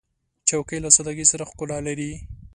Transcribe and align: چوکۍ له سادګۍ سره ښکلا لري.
چوکۍ 0.47 0.77
له 0.83 0.89
سادګۍ 0.95 1.25
سره 1.31 1.43
ښکلا 1.49 1.77
لري. 1.87 2.11